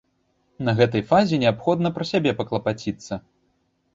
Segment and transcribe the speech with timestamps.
[0.67, 3.13] На гэтай фазе неабходна пра сябе паклапаціцца.